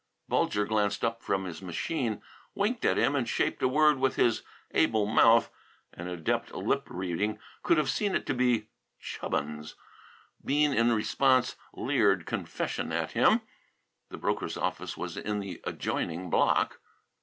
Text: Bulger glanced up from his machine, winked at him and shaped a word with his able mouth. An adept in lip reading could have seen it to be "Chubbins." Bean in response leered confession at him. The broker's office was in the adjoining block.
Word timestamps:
Bulger 0.27 0.65
glanced 0.65 1.05
up 1.05 1.21
from 1.21 1.43
his 1.45 1.61
machine, 1.61 2.23
winked 2.55 2.83
at 2.85 2.97
him 2.97 3.13
and 3.15 3.29
shaped 3.29 3.61
a 3.61 3.67
word 3.67 3.99
with 3.99 4.15
his 4.15 4.41
able 4.71 5.05
mouth. 5.05 5.51
An 5.93 6.07
adept 6.07 6.49
in 6.49 6.65
lip 6.65 6.87
reading 6.89 7.37
could 7.61 7.77
have 7.77 7.87
seen 7.87 8.15
it 8.15 8.25
to 8.25 8.33
be 8.33 8.67
"Chubbins." 8.99 9.75
Bean 10.43 10.73
in 10.73 10.91
response 10.91 11.55
leered 11.71 12.25
confession 12.25 12.91
at 12.91 13.11
him. 13.11 13.41
The 14.09 14.17
broker's 14.17 14.57
office 14.57 14.97
was 14.97 15.17
in 15.17 15.39
the 15.39 15.61
adjoining 15.67 16.31
block. 16.31 16.79